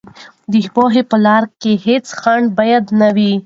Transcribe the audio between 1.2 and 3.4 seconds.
لار کې هېڅ خنډ باید نه وي.